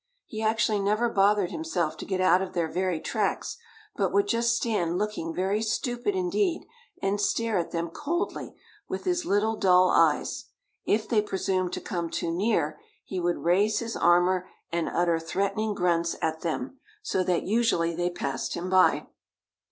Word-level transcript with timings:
He 0.25 0.41
actually 0.41 0.79
never 0.79 1.09
bothered 1.09 1.51
himself 1.51 1.95
to 1.97 2.05
get 2.07 2.19
out 2.19 2.41
of 2.41 2.53
their 2.53 2.67
very 2.67 2.99
tracks, 2.99 3.57
but 3.95 4.11
would 4.11 4.27
just 4.27 4.55
stand 4.55 4.97
looking 4.97 5.31
very 5.31 5.61
stupid 5.61 6.15
indeed, 6.15 6.65
and 7.03 7.21
stare 7.21 7.59
at 7.59 7.69
them 7.69 7.89
coldly 7.91 8.55
with 8.89 9.03
his 9.03 9.25
little, 9.25 9.55
dull 9.55 9.91
eyes; 9.91 10.45
if 10.85 11.07
they 11.07 11.21
presumed 11.21 11.71
to 11.73 11.81
come 11.81 12.09
too 12.09 12.31
near 12.31 12.79
he 13.05 13.19
would 13.19 13.43
raise 13.43 13.77
his 13.77 13.95
armor 13.95 14.47
and 14.71 14.89
utter 14.89 15.19
threatening 15.19 15.75
grunts 15.75 16.15
at 16.19 16.41
them, 16.41 16.79
so 17.03 17.23
that 17.23 17.43
usually 17.43 17.93
they 17.95 18.09
passed 18.09 18.55
him 18.55 18.71
by. 18.71 19.05